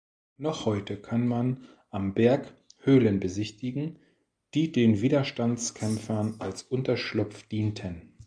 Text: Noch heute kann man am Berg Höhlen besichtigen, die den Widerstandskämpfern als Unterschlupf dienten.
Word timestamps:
Noch 0.37 0.65
heute 0.65 0.97
kann 0.99 1.27
man 1.27 1.63
am 1.91 2.15
Berg 2.15 2.55
Höhlen 2.79 3.19
besichtigen, 3.19 3.99
die 4.55 4.71
den 4.71 5.01
Widerstandskämpfern 5.01 6.37
als 6.39 6.63
Unterschlupf 6.63 7.43
dienten. 7.47 8.15